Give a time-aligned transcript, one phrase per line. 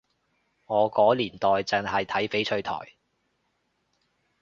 [0.65, 2.79] 我個年代淨係睇翡翠台